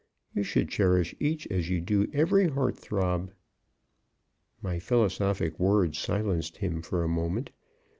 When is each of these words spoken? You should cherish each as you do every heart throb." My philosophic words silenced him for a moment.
You 0.33 0.41
should 0.41 0.67
cherish 0.69 1.13
each 1.19 1.45
as 1.51 1.69
you 1.69 1.79
do 1.79 2.07
every 2.11 2.49
heart 2.49 2.75
throb." 2.75 3.31
My 4.59 4.79
philosophic 4.79 5.59
words 5.59 5.99
silenced 5.99 6.57
him 6.57 6.81
for 6.81 7.03
a 7.03 7.07
moment. 7.07 7.51